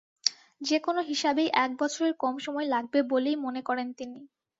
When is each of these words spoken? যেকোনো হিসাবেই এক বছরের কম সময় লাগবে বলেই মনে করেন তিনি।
যেকোনো 0.61 1.01
হিসাবেই 1.03 1.49
এক 1.57 1.71
বছরের 1.79 2.13
কম 2.19 2.35
সময় 2.45 2.67
লাগবে 2.67 2.99
বলেই 3.11 3.37
মনে 3.45 3.61
করেন 3.61 3.87
তিনি। 3.93 4.19